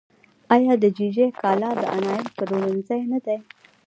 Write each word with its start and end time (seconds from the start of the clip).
آیا 0.55 0.73
دیجیجی 0.81 1.25
کالا 1.41 1.69
د 1.81 1.83
انلاین 1.95 2.25
پلورنځی 2.35 3.01
نه 3.11 3.19
دی؟ 3.25 3.37